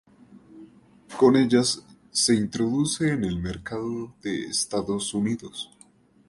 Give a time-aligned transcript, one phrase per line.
[1.15, 5.69] Con ellas se introduce en el mercado de Estados Unidos.